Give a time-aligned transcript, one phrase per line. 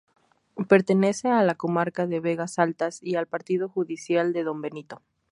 [0.67, 5.03] Pertenece a la comarca de Vegas Altas y al Partido judicial de Don Benito.